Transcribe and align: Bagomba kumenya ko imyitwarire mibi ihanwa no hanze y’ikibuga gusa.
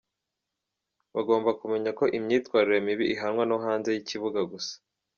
Bagomba 1.15 1.49
kumenya 1.59 1.91
ko 1.99 2.05
imyitwarire 2.17 2.77
mibi 2.85 3.05
ihanwa 3.15 3.43
no 3.49 3.57
hanze 3.65 3.89
y’ikibuga 3.95 4.39
gusa. 4.51 4.73